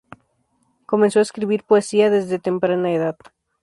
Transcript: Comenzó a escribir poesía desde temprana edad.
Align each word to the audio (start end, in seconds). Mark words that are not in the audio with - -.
Comenzó 0.87 1.19
a 1.19 1.21
escribir 1.21 1.63
poesía 1.63 2.09
desde 2.09 2.39
temprana 2.39 2.91
edad. 2.91 3.17